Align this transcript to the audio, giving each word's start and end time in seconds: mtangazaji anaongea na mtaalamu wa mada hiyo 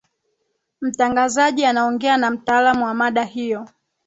mtangazaji 0.81 1.65
anaongea 1.65 2.17
na 2.17 2.31
mtaalamu 2.31 2.85
wa 2.85 2.93
mada 2.93 3.23
hiyo 3.23 3.67